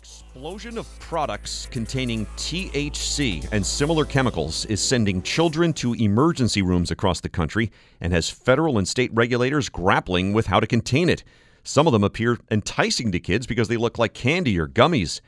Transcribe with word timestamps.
explosion 0.00 0.78
of 0.78 0.86
products 0.98 1.68
containing 1.70 2.24
THC 2.38 3.46
and 3.52 3.64
similar 3.66 4.06
chemicals 4.06 4.64
is 4.64 4.80
sending 4.80 5.20
children 5.20 5.74
to 5.74 5.92
emergency 5.92 6.62
rooms 6.62 6.90
across 6.90 7.20
the 7.20 7.28
country 7.28 7.70
and 8.00 8.10
has 8.10 8.30
federal 8.30 8.78
and 8.78 8.88
state 8.88 9.10
regulators 9.12 9.68
grappling 9.68 10.32
with 10.32 10.46
how 10.46 10.58
to 10.58 10.66
contain 10.66 11.10
it. 11.10 11.22
Some 11.64 11.86
of 11.86 11.92
them 11.92 12.02
appear 12.02 12.38
enticing 12.50 13.12
to 13.12 13.20
kids 13.20 13.46
because 13.46 13.68
they 13.68 13.76
look 13.76 13.98
like 13.98 14.14
candy 14.14 14.58
or 14.58 14.66
gummies. 14.66 15.20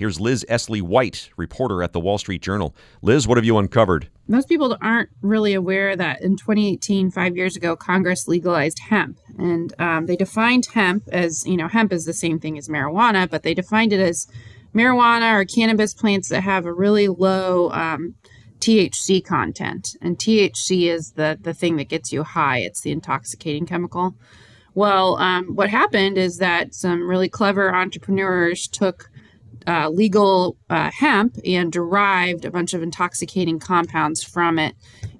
Here's 0.00 0.18
Liz 0.18 0.46
Essley 0.48 0.80
Whyte, 0.80 1.28
reporter 1.36 1.82
at 1.82 1.92
the 1.92 2.00
Wall 2.00 2.16
Street 2.16 2.40
Journal. 2.40 2.74
Liz, 3.02 3.28
what 3.28 3.36
have 3.36 3.44
you 3.44 3.58
uncovered? 3.58 4.08
Most 4.28 4.48
people 4.48 4.78
aren't 4.80 5.10
really 5.20 5.52
aware 5.52 5.94
that 5.94 6.22
in 6.22 6.38
2018, 6.38 7.10
five 7.10 7.36
years 7.36 7.54
ago, 7.54 7.76
Congress 7.76 8.26
legalized 8.26 8.78
hemp. 8.88 9.18
And 9.36 9.74
um, 9.78 10.06
they 10.06 10.16
defined 10.16 10.68
hemp 10.72 11.06
as, 11.12 11.44
you 11.44 11.54
know, 11.54 11.68
hemp 11.68 11.92
is 11.92 12.06
the 12.06 12.14
same 12.14 12.40
thing 12.40 12.56
as 12.56 12.66
marijuana, 12.66 13.28
but 13.28 13.42
they 13.42 13.52
defined 13.52 13.92
it 13.92 14.00
as 14.00 14.26
marijuana 14.74 15.38
or 15.38 15.44
cannabis 15.44 15.92
plants 15.92 16.30
that 16.30 16.44
have 16.44 16.64
a 16.64 16.72
really 16.72 17.08
low 17.08 17.70
um, 17.70 18.14
THC 18.60 19.22
content. 19.22 19.96
And 20.00 20.16
THC 20.16 20.90
is 20.90 21.10
the, 21.10 21.38
the 21.38 21.52
thing 21.52 21.76
that 21.76 21.90
gets 21.90 22.10
you 22.10 22.22
high, 22.22 22.60
it's 22.60 22.80
the 22.80 22.90
intoxicating 22.90 23.66
chemical. 23.66 24.14
Well, 24.74 25.16
um, 25.16 25.54
what 25.56 25.68
happened 25.68 26.16
is 26.16 26.38
that 26.38 26.74
some 26.74 27.06
really 27.06 27.28
clever 27.28 27.74
entrepreneurs 27.74 28.66
took 28.66 29.10
uh, 29.66 29.88
legal 29.88 30.56
uh, 30.68 30.90
hemp 30.90 31.36
and 31.44 31.72
derived 31.72 32.44
a 32.44 32.50
bunch 32.50 32.74
of 32.74 32.82
intoxicating 32.82 33.58
compounds 33.58 34.22
from 34.22 34.58
it 34.58 34.74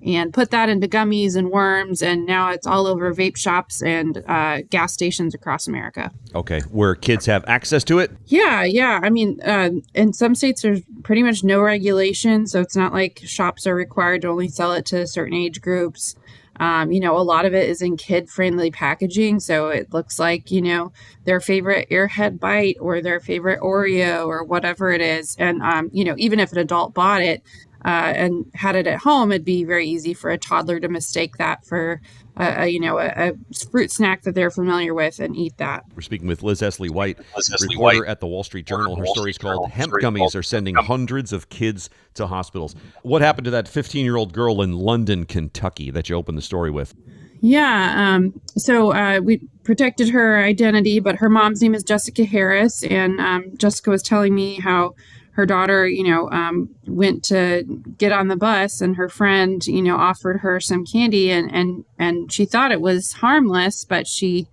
and 0.04 0.32
put 0.32 0.50
that 0.50 0.68
into 0.68 0.88
gummies 0.88 1.36
and 1.36 1.50
worms 1.50 2.02
and 2.02 2.24
now 2.24 2.50
it's 2.50 2.66
all 2.66 2.86
over 2.86 3.12
vape 3.14 3.36
shops 3.36 3.82
and 3.82 4.24
uh, 4.26 4.62
gas 4.70 4.92
stations 4.92 5.34
across 5.34 5.66
america. 5.66 6.10
Okay. 6.34 6.60
Where 6.70 6.94
kids 6.94 7.26
have 7.26 7.44
access 7.46 7.84
to 7.84 7.98
it? 7.98 8.10
Yeah 8.26 8.64
yeah. 8.64 9.00
I 9.02 9.10
mean 9.10 9.40
uh, 9.42 9.70
in 9.94 10.12
some 10.12 10.34
states 10.34 10.62
there's 10.62 10.82
pretty 11.02 11.22
much 11.22 11.44
no 11.44 11.60
regulation 11.60 12.46
so 12.46 12.60
it's 12.60 12.76
not 12.76 12.92
like 12.92 13.20
shops 13.24 13.66
are 13.66 13.74
required 13.74 14.22
to 14.22 14.28
only 14.28 14.48
sell 14.48 14.72
it 14.72 14.86
to 14.86 15.06
certain 15.06 15.34
age 15.34 15.60
groups 15.60 16.14
um, 16.60 16.92
you 16.92 17.00
know, 17.00 17.16
a 17.16 17.24
lot 17.24 17.46
of 17.46 17.54
it 17.54 17.68
is 17.70 17.80
in 17.80 17.96
kid 17.96 18.28
friendly 18.28 18.70
packaging. 18.70 19.40
So 19.40 19.68
it 19.68 19.92
looks 19.94 20.18
like, 20.18 20.50
you 20.50 20.60
know, 20.60 20.92
their 21.24 21.40
favorite 21.40 21.88
airhead 21.90 22.38
bite 22.38 22.76
or 22.78 23.00
their 23.00 23.18
favorite 23.18 23.60
Oreo 23.60 24.26
or 24.26 24.44
whatever 24.44 24.90
it 24.92 25.00
is. 25.00 25.34
And, 25.38 25.62
um, 25.62 25.88
you 25.92 26.04
know, 26.04 26.14
even 26.18 26.38
if 26.38 26.52
an 26.52 26.58
adult 26.58 26.92
bought 26.92 27.22
it, 27.22 27.42
uh, 27.84 28.12
and 28.14 28.46
had 28.54 28.76
it 28.76 28.86
at 28.86 28.98
home, 28.98 29.32
it'd 29.32 29.44
be 29.44 29.64
very 29.64 29.86
easy 29.86 30.14
for 30.14 30.30
a 30.30 30.38
toddler 30.38 30.80
to 30.80 30.88
mistake 30.88 31.38
that 31.38 31.64
for 31.64 32.00
a, 32.36 32.62
a 32.62 32.66
you 32.66 32.80
know 32.80 32.98
a, 32.98 33.08
a, 33.16 33.32
fruit 33.70 33.90
snack 33.90 34.22
that 34.22 34.34
they're 34.34 34.50
familiar 34.50 34.94
with 34.94 35.18
and 35.18 35.36
eat 35.36 35.56
that. 35.58 35.84
We're 35.94 36.02
speaking 36.02 36.28
with 36.28 36.42
Liz 36.42 36.60
Essley 36.60 36.90
Whyte, 36.90 37.18
Liz 37.36 37.50
Essley 37.50 37.70
reporter 37.70 38.00
Whyte. 38.00 38.08
at 38.08 38.20
the 38.20 38.26
Wall 38.26 38.44
Street 38.44 38.66
Journal. 38.66 38.96
Her 38.96 39.06
story 39.06 39.30
is 39.30 39.38
called 39.38 39.70
"Hemp 39.70 39.92
Gummies 39.94 40.34
Are 40.34 40.42
Sending 40.42 40.74
Hundreds 40.74 41.32
of 41.32 41.48
Kids 41.48 41.90
to 42.14 42.26
Hospitals." 42.26 42.74
What 43.02 43.22
happened 43.22 43.46
to 43.46 43.50
that 43.52 43.66
15-year-old 43.66 44.32
girl 44.32 44.62
in 44.62 44.72
London, 44.72 45.24
Kentucky, 45.24 45.90
that 45.90 46.08
you 46.08 46.16
opened 46.16 46.38
the 46.38 46.42
story 46.42 46.70
with? 46.70 46.94
Yeah, 47.42 47.94
um, 47.96 48.38
so 48.58 48.92
uh, 48.92 49.20
we 49.22 49.40
protected 49.64 50.10
her 50.10 50.42
identity, 50.42 51.00
but 51.00 51.16
her 51.16 51.30
mom's 51.30 51.62
name 51.62 51.74
is 51.74 51.82
Jessica 51.82 52.24
Harris, 52.24 52.82
and 52.84 53.18
um, 53.18 53.56
Jessica 53.56 53.88
was 53.90 54.02
telling 54.02 54.34
me 54.34 54.60
how 54.60 54.94
her 55.40 55.46
daughter, 55.46 55.88
you 55.88 56.04
know, 56.04 56.30
um, 56.30 56.68
went 56.86 57.24
to 57.24 57.64
get 57.96 58.12
on 58.12 58.28
the 58.28 58.36
bus, 58.36 58.82
and 58.82 58.96
her 58.96 59.08
friend, 59.08 59.66
you 59.66 59.80
know, 59.80 59.96
offered 59.96 60.40
her 60.40 60.60
some 60.60 60.84
candy, 60.84 61.30
and 61.30 61.50
and 61.50 61.86
and 61.98 62.30
she 62.30 62.44
thought 62.44 62.72
it 62.72 62.82
was 62.82 63.14
harmless, 63.14 63.86
but 63.86 64.06
she 64.06 64.48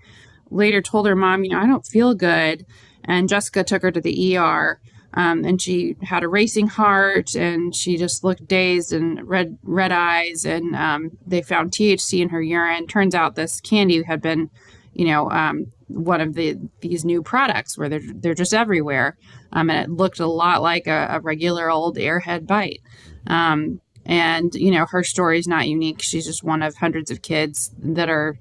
later 0.49 0.81
told 0.81 1.05
her 1.05 1.15
mom, 1.15 1.43
you 1.43 1.49
know, 1.49 1.59
I 1.59 1.67
don't 1.67 1.85
feel 1.85 2.15
good, 2.15 2.65
and 3.03 3.27
Jessica 3.27 3.65
took 3.65 3.81
her 3.81 3.91
to 3.91 3.99
the 3.99 4.37
ER. 4.37 4.79
Um, 5.13 5.43
and 5.43 5.59
she 5.59 5.95
had 6.03 6.23
a 6.23 6.27
racing 6.27 6.67
heart 6.67 7.33
and 7.33 7.73
she 7.73 7.97
just 7.97 8.23
looked 8.23 8.45
dazed 8.47 8.93
and 8.93 9.27
red 9.27 9.57
red 9.63 9.91
eyes 9.91 10.45
and 10.45 10.75
um, 10.75 11.17
they 11.25 11.41
found 11.41 11.71
THC 11.71 12.21
in 12.21 12.29
her 12.29 12.41
urine. 12.41 12.85
Turns 12.85 13.15
out 13.15 13.33
this 13.33 13.59
candy 13.59 14.03
had 14.03 14.21
been, 14.21 14.51
you 14.93 15.07
know, 15.07 15.31
um, 15.31 15.71
one 15.87 16.21
of 16.21 16.33
the 16.33 16.57
these 16.81 17.05
new 17.05 17.21
products 17.21 17.77
where 17.77 17.89
they're 17.89 18.01
they're 18.15 18.33
just 18.33 18.53
everywhere, 18.53 19.17
um, 19.51 19.69
and 19.69 19.79
it 19.79 19.89
looked 19.89 20.19
a 20.19 20.27
lot 20.27 20.61
like 20.61 20.87
a, 20.87 21.07
a 21.11 21.19
regular 21.19 21.69
old 21.69 21.97
airhead 21.97 22.45
bite. 22.45 22.81
Um, 23.27 23.81
and 24.05 24.55
you 24.55 24.71
know 24.71 24.85
her 24.85 25.03
story 25.03 25.39
is 25.39 25.47
not 25.47 25.67
unique. 25.67 26.01
She's 26.01 26.25
just 26.25 26.43
one 26.43 26.61
of 26.61 26.75
hundreds 26.75 27.11
of 27.11 27.21
kids 27.21 27.71
that 27.79 28.09
are 28.09 28.37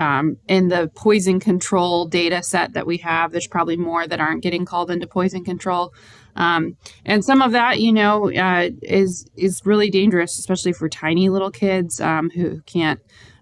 um, 0.00 0.38
in 0.48 0.68
the 0.68 0.90
poison 0.94 1.38
control 1.38 2.06
data 2.06 2.42
set 2.42 2.72
that 2.72 2.86
we 2.86 2.96
have. 2.98 3.32
There's 3.32 3.46
probably 3.46 3.76
more 3.76 4.06
that 4.06 4.18
aren't 4.18 4.42
getting 4.42 4.64
called 4.64 4.90
into 4.90 5.06
poison 5.06 5.44
control. 5.44 5.92
Um, 6.36 6.76
and 7.04 7.24
some 7.24 7.42
of 7.42 7.52
that, 7.52 7.80
you 7.80 7.92
know, 7.92 8.32
uh, 8.32 8.70
is 8.82 9.28
is 9.36 9.60
really 9.64 9.90
dangerous, 9.90 10.38
especially 10.38 10.72
for 10.72 10.88
tiny 10.88 11.28
little 11.28 11.50
kids 11.50 12.00
um, 12.00 12.30
who 12.30 12.62
can't 12.62 13.00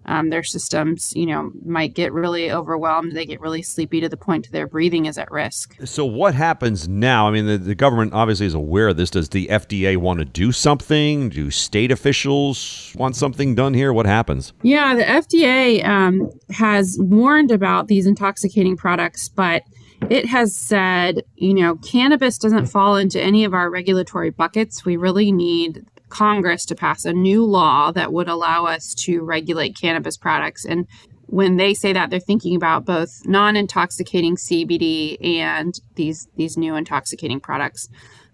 um, 0.08 0.30
their 0.30 0.42
systems, 0.42 1.12
you 1.14 1.26
know, 1.26 1.52
might 1.64 1.94
get 1.94 2.12
really 2.12 2.50
overwhelmed. 2.50 3.12
They 3.12 3.26
get 3.26 3.40
really 3.40 3.60
sleepy 3.60 4.00
to 4.00 4.08
the 4.08 4.16
point 4.16 4.50
their 4.50 4.66
breathing 4.66 5.04
is 5.04 5.18
at 5.18 5.30
risk. 5.30 5.76
So, 5.84 6.06
what 6.06 6.34
happens 6.34 6.88
now? 6.88 7.28
I 7.28 7.30
mean, 7.30 7.46
the, 7.46 7.58
the 7.58 7.74
government 7.74 8.14
obviously 8.14 8.46
is 8.46 8.54
aware 8.54 8.88
of 8.88 8.96
this. 8.96 9.10
Does 9.10 9.28
the 9.28 9.46
FDA 9.48 9.98
want 9.98 10.18
to 10.20 10.24
do 10.24 10.50
something? 10.50 11.28
Do 11.28 11.50
state 11.50 11.92
officials 11.92 12.92
want 12.96 13.16
something 13.16 13.54
done 13.54 13.74
here? 13.74 13.92
What 13.92 14.06
happens? 14.06 14.54
Yeah, 14.62 14.94
the 14.94 15.02
FDA 15.02 15.86
um, 15.86 16.30
has 16.50 16.96
warned 16.98 17.50
about 17.50 17.88
these 17.88 18.06
intoxicating 18.06 18.78
products, 18.78 19.28
but 19.28 19.62
it 20.08 20.24
has 20.26 20.56
said, 20.56 21.22
you 21.36 21.52
know, 21.52 21.76
cannabis 21.76 22.38
doesn't 22.38 22.66
fall 22.66 22.96
into 22.96 23.20
any 23.20 23.44
of 23.44 23.52
our 23.52 23.68
regulatory 23.68 24.30
buckets. 24.30 24.86
We 24.86 24.96
really 24.96 25.32
need 25.32 25.84
Congress 26.08 26.64
to 26.66 26.74
pass 26.74 27.04
a 27.04 27.12
new 27.12 27.44
law 27.44 27.92
that 27.92 28.12
would 28.12 28.28
allow 28.28 28.66
us 28.66 28.94
to 28.94 29.22
regulate 29.22 29.76
cannabis 29.78 30.16
products. 30.16 30.64
And 30.64 30.86
when 31.26 31.56
they 31.56 31.74
say 31.74 31.92
that, 31.92 32.08
they're 32.08 32.20
thinking 32.20 32.56
about 32.56 32.86
both 32.86 33.10
non-intoxicating 33.26 34.36
CBD 34.36 35.18
and 35.22 35.78
these 35.94 36.26
these 36.36 36.56
new 36.56 36.74
intoxicating 36.74 37.38
products. 37.38 37.88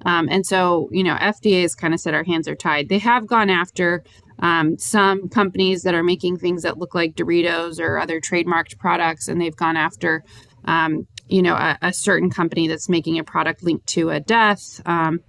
Um, 0.04 0.28
and 0.30 0.46
so, 0.46 0.88
you 0.92 1.02
know, 1.02 1.14
FDA 1.16 1.62
has 1.62 1.74
kind 1.74 1.94
of 1.94 2.00
said 2.00 2.14
our 2.14 2.24
hands 2.24 2.46
are 2.46 2.54
tied. 2.54 2.88
They 2.88 2.98
have 2.98 3.26
gone 3.26 3.50
after 3.50 4.04
um, 4.38 4.78
some 4.78 5.28
companies 5.28 5.82
that 5.82 5.94
are 5.94 6.02
making 6.02 6.38
things 6.38 6.62
that 6.62 6.78
look 6.78 6.94
like 6.94 7.14
Doritos 7.14 7.80
or 7.80 7.98
other 7.98 8.20
trademarked 8.20 8.78
products, 8.78 9.28
and 9.28 9.40
they've 9.40 9.56
gone 9.56 9.76
after, 9.76 10.22
um, 10.64 11.06
you 11.28 11.42
know, 11.42 11.54
a, 11.54 11.78
a, 11.82 11.92
certain 11.92 12.30
company 12.30 12.68
that's 12.68 12.88
making 12.88 13.18
a 13.18 13.24
product 13.24 13.62
linked 13.62 13.86
to 13.88 14.10
a 14.10 14.20
death. 14.20 14.80
Um, 14.84 15.20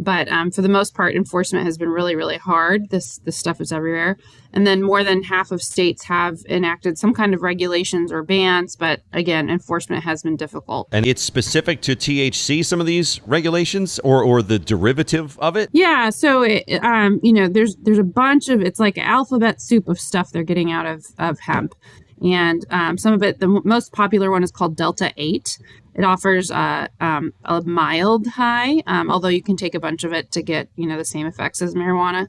but 0.00 0.28
um, 0.28 0.50
for 0.50 0.62
the 0.62 0.68
most 0.68 0.94
part, 0.94 1.14
enforcement 1.14 1.66
has 1.66 1.76
been 1.76 1.90
really, 1.90 2.16
really 2.16 2.38
hard. 2.38 2.88
This 2.90 3.18
this 3.18 3.36
stuff 3.36 3.60
is 3.60 3.70
everywhere, 3.70 4.16
and 4.52 4.66
then 4.66 4.82
more 4.82 5.04
than 5.04 5.22
half 5.22 5.52
of 5.52 5.62
states 5.62 6.04
have 6.04 6.38
enacted 6.48 6.98
some 6.98 7.12
kind 7.12 7.34
of 7.34 7.42
regulations 7.42 8.10
or 8.10 8.22
bans. 8.22 8.76
But 8.76 9.02
again, 9.12 9.50
enforcement 9.50 10.02
has 10.04 10.22
been 10.22 10.36
difficult. 10.36 10.88
And 10.90 11.06
it's 11.06 11.22
specific 11.22 11.82
to 11.82 11.94
THC. 11.94 12.64
Some 12.64 12.80
of 12.80 12.86
these 12.86 13.20
regulations, 13.26 13.98
or 14.00 14.22
or 14.24 14.42
the 14.42 14.58
derivative 14.58 15.38
of 15.38 15.56
it. 15.56 15.68
Yeah. 15.72 16.10
So 16.10 16.42
it, 16.42 16.64
um, 16.82 17.20
you 17.22 17.32
know, 17.32 17.48
there's 17.48 17.76
there's 17.76 17.98
a 17.98 18.04
bunch 18.04 18.48
of 18.48 18.62
it's 18.62 18.80
like 18.80 18.96
alphabet 18.96 19.60
soup 19.60 19.86
of 19.88 20.00
stuff 20.00 20.32
they're 20.32 20.42
getting 20.42 20.72
out 20.72 20.86
of 20.86 21.04
of 21.18 21.38
hemp. 21.40 21.74
And 22.22 22.64
um, 22.70 22.98
some 22.98 23.14
of 23.14 23.22
it, 23.22 23.40
the 23.40 23.48
most 23.48 23.92
popular 23.92 24.30
one 24.30 24.42
is 24.42 24.50
called 24.50 24.76
Delta 24.76 25.12
8. 25.16 25.58
It 25.94 26.04
offers 26.04 26.50
uh, 26.50 26.88
um, 27.00 27.32
a 27.44 27.62
mild 27.62 28.26
high, 28.26 28.82
um, 28.86 29.10
although 29.10 29.28
you 29.28 29.42
can 29.42 29.56
take 29.56 29.74
a 29.74 29.80
bunch 29.80 30.04
of 30.04 30.12
it 30.12 30.30
to 30.32 30.42
get 30.42 30.68
you 30.76 30.86
know 30.86 30.96
the 30.96 31.04
same 31.04 31.26
effects 31.26 31.60
as 31.62 31.74
marijuana. 31.74 32.28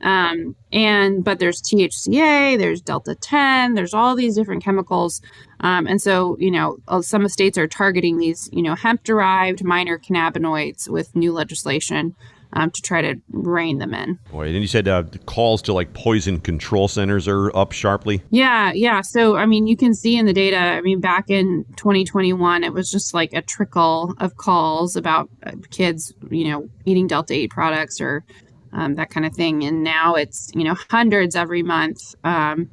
Um, 0.00 0.54
and 0.72 1.24
but 1.24 1.38
there's 1.38 1.60
THCA, 1.62 2.58
there's 2.58 2.80
Delta 2.80 3.14
10, 3.14 3.74
there's 3.74 3.94
all 3.94 4.14
these 4.14 4.36
different 4.36 4.62
chemicals, 4.62 5.20
um, 5.60 5.86
and 5.86 6.00
so 6.00 6.36
you 6.38 6.50
know 6.50 6.78
uh, 6.86 7.02
some 7.02 7.26
states 7.28 7.58
are 7.58 7.66
targeting 7.66 8.18
these 8.18 8.48
you 8.52 8.62
know 8.62 8.74
hemp 8.74 9.02
derived 9.02 9.64
minor 9.64 9.98
cannabinoids 9.98 10.88
with 10.88 11.16
new 11.16 11.32
legislation 11.32 12.14
um, 12.52 12.70
to 12.70 12.82
try 12.82 13.02
to 13.02 13.16
rein 13.30 13.78
them 13.78 13.94
in. 13.94 14.18
Boy, 14.30 14.48
and 14.48 14.56
you 14.56 14.66
said 14.66 14.88
uh, 14.88 15.04
calls 15.26 15.62
to 15.62 15.72
like 15.72 15.92
poison 15.94 16.40
control 16.40 16.88
centers 16.88 17.28
are 17.28 17.54
up 17.56 17.72
sharply. 17.72 18.22
Yeah, 18.30 18.72
yeah. 18.72 19.00
So 19.02 19.36
I 19.36 19.46
mean, 19.46 19.66
you 19.66 19.76
can 19.76 19.94
see 19.94 20.16
in 20.16 20.26
the 20.26 20.32
data. 20.32 20.56
I 20.56 20.80
mean, 20.80 21.00
back 21.00 21.30
in 21.30 21.64
2021, 21.76 22.64
it 22.64 22.72
was 22.72 22.90
just 22.90 23.14
like 23.14 23.32
a 23.32 23.42
trickle 23.42 24.14
of 24.18 24.36
calls 24.36 24.96
about 24.96 25.28
uh, 25.44 25.52
kids, 25.70 26.12
you 26.30 26.50
know, 26.50 26.68
eating 26.84 27.06
Delta 27.06 27.34
8 27.34 27.50
products 27.50 28.00
or 28.00 28.24
um, 28.72 28.94
that 28.96 29.10
kind 29.10 29.26
of 29.26 29.34
thing, 29.34 29.64
and 29.64 29.82
now 29.82 30.14
it's 30.14 30.50
you 30.54 30.64
know 30.64 30.76
hundreds 30.90 31.36
every 31.36 31.62
month. 31.62 32.14
Um, 32.24 32.70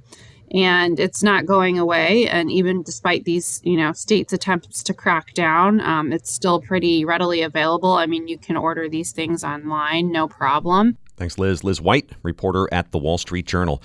and 0.52 1.00
it's 1.00 1.24
not 1.24 1.46
going 1.46 1.80
away. 1.80 2.28
And 2.28 2.52
even 2.52 2.84
despite 2.84 3.26
these, 3.26 3.62
you 3.64 3.78
know, 3.78 3.94
states' 3.94 4.34
attempts 4.34 4.84
to 4.84 4.94
crack 4.94 5.34
down, 5.34 5.82
um, 5.82 6.12
it's 6.12 6.32
still 6.32 6.62
pretty 6.62 7.06
readily 7.06 7.42
available. 7.42 7.94
I 7.94 8.06
mean, 8.06 8.28
you 8.28 8.38
can 8.38 8.58
order 8.58 8.88
these 8.90 9.12
things 9.12 9.44
online, 9.44 10.12
no 10.12 10.28
problem. 10.28 10.98
Thanks, 11.18 11.38
Liz. 11.38 11.64
Liz 11.64 11.80
Whyte, 11.80 12.10
reporter 12.24 12.68
at 12.74 12.92
the 12.92 12.98
Wall 12.98 13.18
Street 13.18 13.46
Journal. 13.46 13.82